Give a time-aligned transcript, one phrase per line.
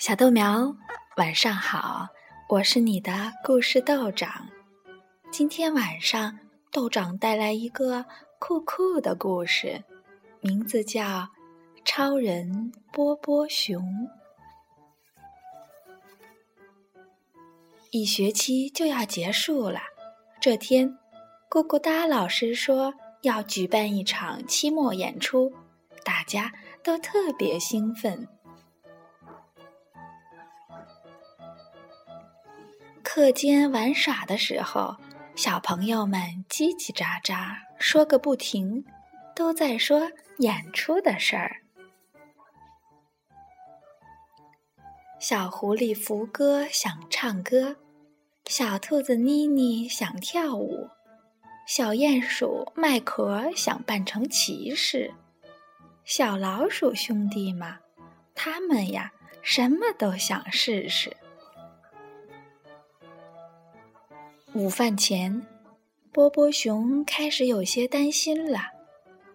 [0.00, 0.74] 小豆苗，
[1.18, 2.08] 晚上好！
[2.48, 3.12] 我是你的
[3.44, 4.48] 故事豆长。
[5.30, 6.38] 今天晚上，
[6.72, 8.06] 豆长带来一个
[8.38, 9.84] 酷酷的故事，
[10.40, 11.02] 名字叫
[11.84, 13.82] 《超人波波熊》。
[17.90, 19.80] 一学期就要结束了，
[20.40, 20.96] 这天，
[21.50, 25.52] 咕咕哒老师说要举办一场期末演出，
[26.02, 26.50] 大家
[26.82, 28.26] 都特别兴奋。
[33.12, 34.96] 课间玩耍的时候，
[35.34, 38.84] 小朋友们叽叽喳喳说个不停，
[39.34, 41.56] 都在说演出的事儿。
[45.18, 47.78] 小狐狸福哥想唱歌，
[48.46, 50.88] 小兔子妮妮想跳舞，
[51.66, 55.12] 小鼹鼠麦壳想扮成骑士，
[56.04, 57.80] 小老鼠兄弟嘛，
[58.36, 59.10] 他们呀
[59.42, 61.16] 什么都想试试。
[64.52, 65.46] 午饭前，
[66.10, 68.58] 波波熊开始有些担心了。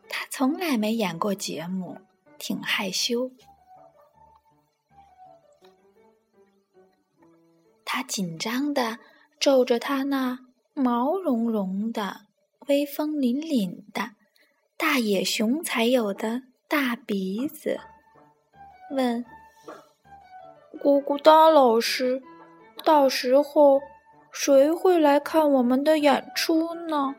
[0.10, 1.98] 他从来没演过节目，
[2.38, 3.32] 挺害羞。
[7.86, 9.00] 他紧张的
[9.40, 10.38] 皱着他那
[10.74, 12.26] 毛茸茸的、
[12.68, 14.12] 威风凛凛的
[14.76, 17.80] 大野熊才有的大鼻子，
[18.92, 19.24] 问
[20.84, 22.22] ：“咕咕哒老师，
[22.84, 23.80] 到时候……”
[24.38, 27.16] 谁会来看我们的演出呢？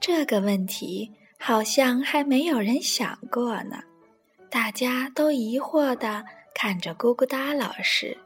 [0.00, 3.82] 这个问题好像还没有人想过呢。
[4.48, 6.24] 大家都疑惑的
[6.54, 8.16] 看着咕咕哒老师。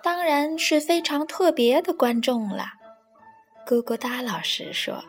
[0.00, 2.66] 当然是非常特别的观众了。
[3.66, 5.04] 咕咕哒老师说：“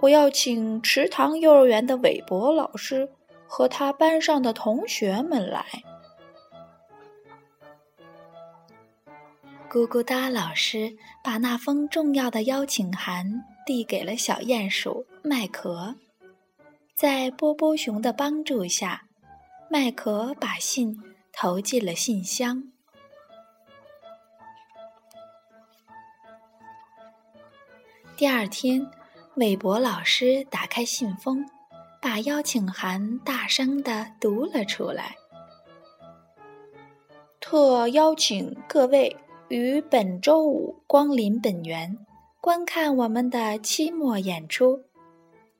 [0.00, 3.08] 我要请池塘幼儿园的韦伯老师。”
[3.46, 5.64] 和他班上的同学们来。
[9.68, 15.96] 咕咕哒老师把那封重要的邀请函递给了小鼹鼠麦壳，
[16.94, 19.06] 在波波熊的帮助下，
[19.68, 20.96] 麦壳把信
[21.32, 22.72] 投进了信箱。
[28.16, 28.90] 第二天，
[29.34, 31.44] 韦伯老师打开信封。
[32.08, 35.16] 把邀请函大声的读了出来。
[37.40, 39.16] 特邀请各位
[39.48, 41.98] 于本周五光临本园，
[42.40, 44.84] 观看我们的期末演出。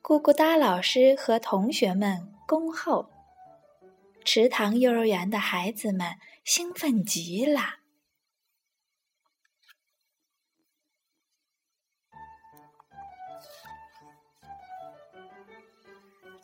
[0.00, 3.10] 咕咕哒老师和同学们恭候。
[4.24, 6.12] 池塘幼儿园的孩子们
[6.44, 7.60] 兴奋极了。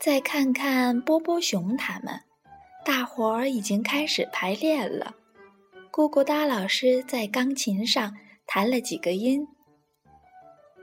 [0.05, 2.23] 再看看波波熊他们，
[2.85, 5.15] 大伙儿已经开始排练了。
[5.93, 8.13] 咕咕哒老师在钢琴上
[8.45, 9.47] 弹了几个音，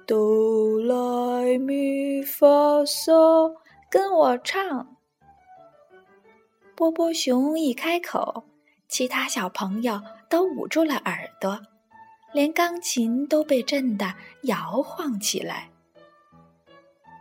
[0.07, 2.47] 哆来咪发
[2.85, 3.53] 嗦，
[3.90, 4.96] 跟我唱。
[6.74, 8.46] 波波熊一开口，
[8.88, 11.59] 其他小朋友都捂住了耳朵，
[12.31, 15.69] 连钢琴都被震得摇晃起来。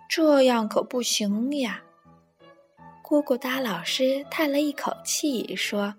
[0.09, 1.83] 这样可不行呀！
[3.09, 5.95] 咕咕哒老师叹了一口气，说：“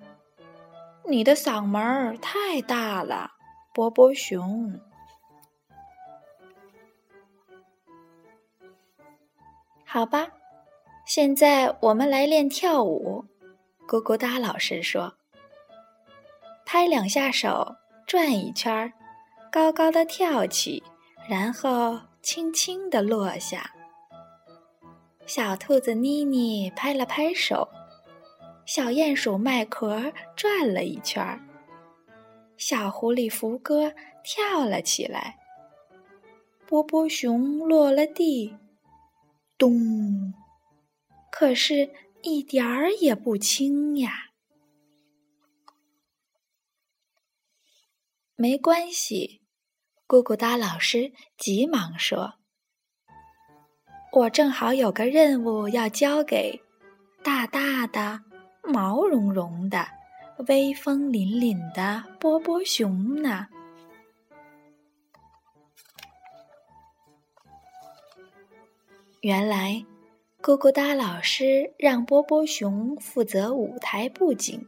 [1.10, 3.32] 你的嗓门儿太大了，
[3.74, 4.80] 波波熊。
[9.84, 10.28] 好吧，
[11.08, 13.26] 现在我们来练跳舞。”
[13.90, 15.12] 咕咕哒老师说
[16.64, 17.76] ：“拍两下手，
[18.06, 18.94] 转一圈儿，
[19.52, 20.84] 高高的跳起，
[21.28, 23.74] 然后轻轻的落下。”
[25.30, 27.70] 小兔子妮妮拍了拍手，
[28.66, 31.40] 小鼹鼠麦壳转了一圈儿，
[32.58, 35.38] 小狐狸福哥跳了起来，
[36.66, 38.58] 波波熊落了地，
[39.56, 40.34] 咚！
[41.32, 41.92] 可是，
[42.24, 44.32] 一点儿也不轻呀。
[48.36, 49.44] 没关系，
[50.08, 52.39] 咕咕哒老师急忙说。
[54.12, 56.60] 我正好有个任务要交给
[57.24, 58.20] 大大的、
[58.64, 59.88] 毛茸茸的、
[60.48, 63.48] 威风凛凛的波波熊呢。
[69.22, 69.86] 原来，
[70.42, 74.68] 咕咕哒老师让波波熊负责舞台布景。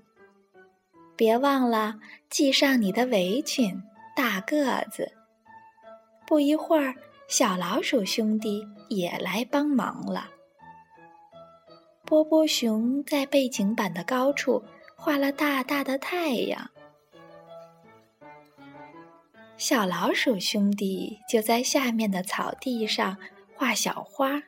[1.16, 2.00] 别忘了
[2.30, 3.82] 系上你的围裙，
[4.16, 5.12] 大个子。
[6.28, 6.96] 不一会儿。
[7.32, 10.30] 小老鼠兄弟也来帮忙了。
[12.04, 14.62] 波波熊在背景板的高处
[14.98, 16.70] 画了大大的太阳。
[19.56, 23.16] 小老鼠兄弟就在下面的草地上
[23.56, 24.44] 画小花，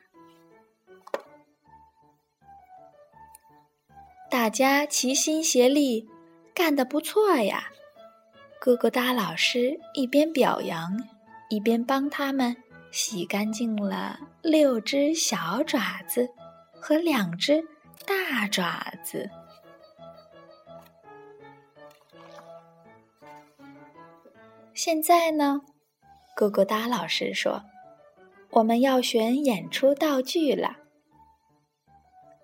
[4.29, 6.06] 大家齐心协力，
[6.53, 7.69] 干得不错呀！
[8.62, 11.01] 咕咕哒老师一边表扬，
[11.50, 12.53] 一边帮他们
[12.93, 16.29] 洗干净了六只小爪子
[16.79, 17.59] 和两只
[18.05, 19.27] 大爪子。
[24.75, 25.61] 现在呢，
[26.37, 27.63] 咕咕哒老师说
[28.51, 30.77] ：“我们要选演出道具了。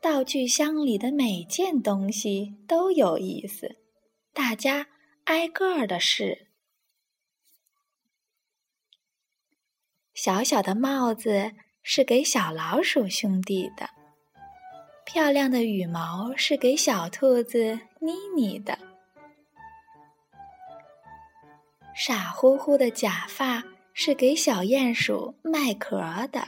[0.01, 3.75] 道具箱里的每件东西都有意思，
[4.33, 4.87] 大家
[5.25, 6.48] 挨个儿的试。
[10.21, 13.89] 小小的帽子是给小老鼠兄弟的，
[15.05, 18.77] 漂亮的羽毛是给小兔子妮妮的。”
[21.95, 23.63] 傻乎乎的假发
[23.93, 26.01] 是给小鼹鼠麦壳
[26.33, 26.45] 的，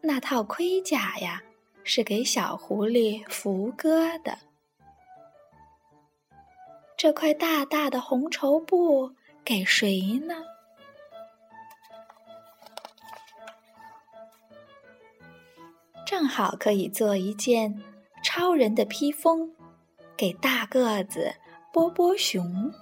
[0.00, 1.40] 那套盔甲呀
[1.84, 4.36] 是给小狐狸福哥的，
[6.96, 9.12] 这块大大的红绸布
[9.44, 10.34] 给谁呢？
[16.08, 17.82] 正好可以做一件
[18.24, 19.54] 超人的披风，
[20.16, 21.34] 给大个子
[21.70, 22.72] 波波熊。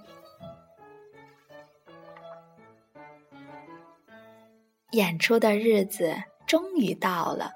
[4.91, 6.15] 演出的日子
[6.45, 7.51] 终于到了，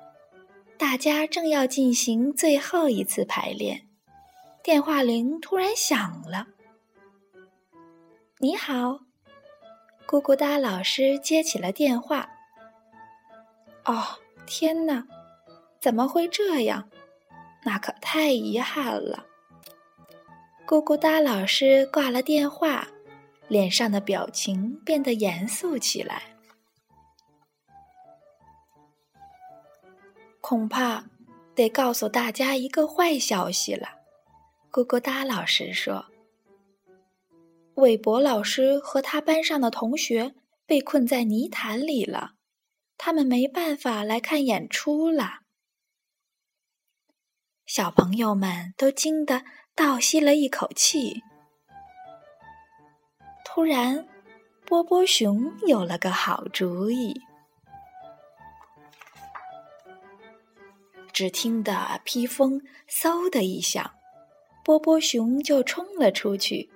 [0.78, 3.88] 大家正要进行最后一次排练，
[4.62, 6.48] 电话铃突然响了。
[8.40, 9.00] 你好，
[10.06, 12.28] 咕咕哒老师接起了电话。
[13.86, 15.08] 哦，天哪，
[15.81, 16.89] 怎么会这样？
[17.63, 19.25] 那可太遗憾了。
[20.68, 22.88] 咕咕哒老师挂了电话，
[23.48, 26.22] 脸上的表情变得严肃起来。
[30.39, 31.04] 恐怕
[31.56, 33.88] 得告诉大家一个坏消息了，
[34.72, 36.06] 咕咕哒老师说
[37.75, 40.36] ：“韦伯老师和他班上的同学
[40.66, 42.34] 被困在泥潭里了，
[42.98, 45.41] 他们没办法来看演出了。”
[47.74, 51.24] 小朋友们都惊得倒吸了一口气。
[53.46, 54.06] 突然，
[54.66, 57.18] 波波熊有了个好主意。
[61.14, 63.90] 只听得披风嗖的一响，
[64.66, 66.70] 波波熊就冲了出去。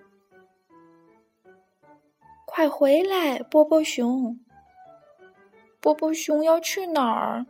[2.45, 4.39] 快回来，波波熊！
[5.81, 7.45] 波波熊要去哪儿？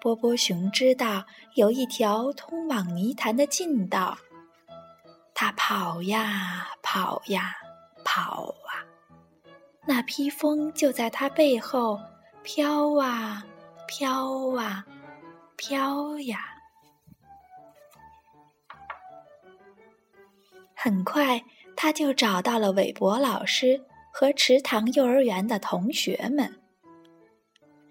[0.00, 1.24] 波波熊知道
[1.54, 4.16] 有一条通往泥潭的近道，
[5.34, 7.54] 他跑呀跑呀
[8.04, 8.84] 跑啊，
[9.86, 12.00] 那披风就在他背后
[12.42, 13.44] 飘啊。
[13.92, 14.86] 飘啊，
[15.56, 16.38] 飘呀！
[20.76, 21.42] 很快，
[21.74, 23.82] 他就找到了韦伯老师
[24.12, 26.59] 和池塘幼儿园的同学们。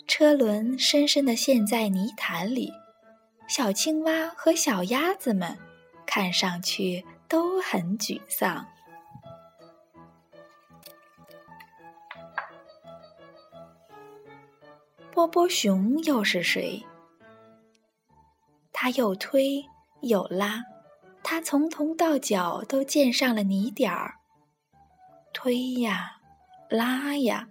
[0.10, 2.74] 车轮深深的陷在泥潭里，
[3.48, 5.56] 小青蛙和小鸭子们
[6.04, 8.66] 看上去都很沮丧。
[15.12, 16.84] 波波熊又是谁？
[18.74, 19.64] 他又推
[20.02, 20.64] 又拉，
[21.22, 24.16] 他从头到脚都溅上了泥点儿。
[25.32, 26.18] 推呀，
[26.68, 27.48] 拉呀，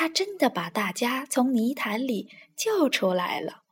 [0.00, 3.64] 他真的把大家从泥潭里救出来了。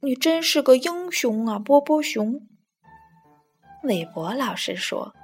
[0.00, 2.40] 你真是个英雄啊，波波熊！
[3.82, 5.14] 韦伯老师说：“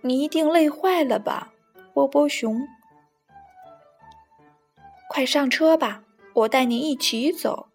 [0.00, 1.52] 你一定累坏了吧，
[1.92, 2.66] 波波熊？”
[5.10, 7.68] 快上车吧，我带你一起走。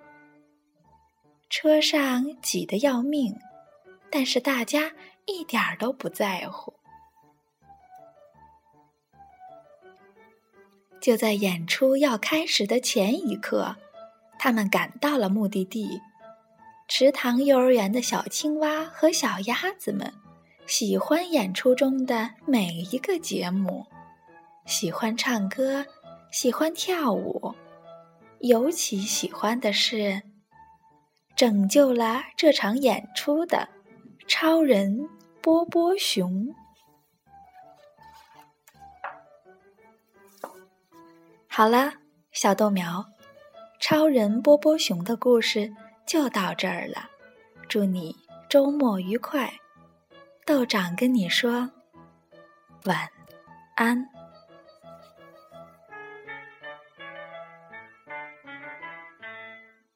[1.52, 3.36] 车上挤得要命，
[4.10, 4.94] 但是大家
[5.28, 6.81] 一点儿都不在乎。
[11.02, 13.76] 就在演出要开始的前一刻，
[14.40, 16.00] 他们赶到了目的地——
[16.88, 20.14] 池塘幼儿园的小青蛙和小鸭子们
[20.68, 23.86] 喜欢演出中的每一个节目，
[24.66, 25.86] 喜欢唱歌。
[26.32, 27.54] 喜欢跳舞，
[28.40, 30.22] 尤其喜欢的是
[31.36, 33.68] 拯救了这场演出的
[34.30, 35.10] 超人
[35.42, 36.56] 波波熊。
[41.54, 41.92] 好了，
[42.32, 43.06] 小豆苗，
[43.78, 45.70] 超人波波熊的故事
[46.08, 47.10] 就到这儿了。
[47.68, 48.16] 祝你
[48.48, 49.52] 周末愉快，
[50.46, 51.70] 豆长跟你说
[52.86, 53.06] 晚
[53.76, 54.08] 安。